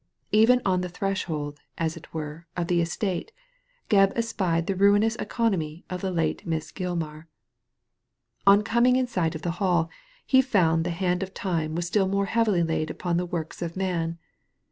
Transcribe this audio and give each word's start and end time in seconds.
Even 0.31 0.63
on 0.65 0.81
the 0.81 0.89
threshold, 0.89 1.59
as 1.77 1.95
it 1.95 2.11
were, 2.11 2.47
of 2.57 2.65
the 2.67 2.81
estate, 2.81 3.31
Gebb 3.87 4.13
espied 4.17 4.65
the 4.65 4.73
ruinous 4.75 5.15
economy 5.17 5.85
of 5.91 6.01
the 6.01 6.09
late 6.09 6.43
Miss 6.43 6.71
Gilman 6.71 7.25
On 8.47 8.63
coming 8.63 8.95
in 8.95 9.05
sight 9.05 9.35
of 9.35 9.43
the 9.43 9.51
Hall, 9.61 9.91
he 10.25 10.41
found 10.41 10.85
the 10.85 10.97
band 10.99 11.21
of 11.21 11.35
Time 11.35 11.79
still 11.83 12.07
more 12.07 12.25
heavily 12.25 12.63
laid 12.63 12.89
upon 12.89 13.17
the 13.17 13.27
works 13.27 13.61
of 13.61 13.73
Digitized 13.73 13.75
by 13.75 13.75
Google 13.75 13.89
KIRKSTONE 13.89 14.07
HALL 14.07 14.07
89 14.07 14.09
man. 14.09 14.19